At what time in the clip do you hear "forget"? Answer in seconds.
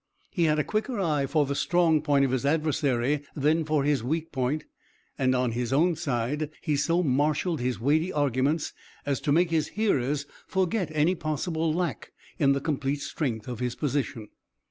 10.47-10.89